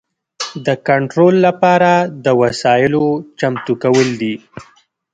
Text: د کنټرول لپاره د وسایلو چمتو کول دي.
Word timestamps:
د 0.65 0.67
کنټرول 0.87 1.35
لپاره 1.47 1.91
د 2.25 2.27
وسایلو 2.41 3.05
چمتو 3.39 3.73
کول 3.83 4.07
دي. 4.21 4.35